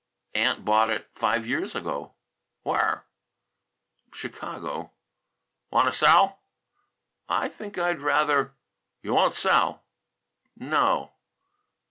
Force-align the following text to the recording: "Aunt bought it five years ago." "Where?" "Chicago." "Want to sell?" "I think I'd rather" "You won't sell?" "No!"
"Aunt 0.33 0.65
bought 0.65 0.89
it 0.89 1.11
five 1.13 1.45
years 1.45 1.75
ago." 1.75 2.15
"Where?" 2.63 3.05
"Chicago." 4.11 4.93
"Want 5.69 5.89
to 5.93 5.93
sell?" 5.93 6.39
"I 7.29 7.47
think 7.47 7.77
I'd 7.77 7.99
rather" 8.01 8.55
"You 9.03 9.13
won't 9.13 9.33
sell?" 9.33 9.83
"No!" 10.57 11.11